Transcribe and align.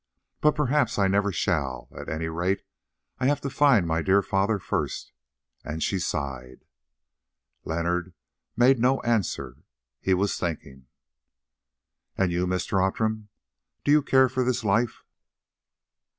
But 0.39 0.55
perhaps 0.55 0.97
I 0.97 1.07
never 1.07 1.31
shall; 1.31 1.87
at 1.95 2.09
any 2.09 2.27
rate, 2.27 2.63
I 3.19 3.27
have 3.27 3.39
to 3.41 3.51
find 3.51 3.85
my 3.85 4.01
dear 4.01 4.23
father 4.23 4.57
first," 4.57 5.13
and 5.63 5.83
she 5.83 5.99
sighed. 5.99 6.65
Leonard 7.65 8.15
made 8.57 8.79
no 8.79 8.99
answer; 9.01 9.57
he 9.99 10.15
was 10.15 10.39
thinking. 10.39 10.87
"And 12.17 12.31
you, 12.31 12.47
Mr. 12.47 12.83
Outram, 12.83 13.29
do 13.83 13.91
you 13.91 14.01
care 14.01 14.27
for 14.27 14.43
this 14.43 14.63
life?" 14.63 15.03